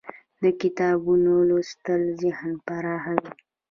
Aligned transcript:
د 0.41 0.43
کتابونو 0.61 1.31
لوستل 1.49 2.01
ذهن 2.21 2.51
پراخوي. 2.65 3.31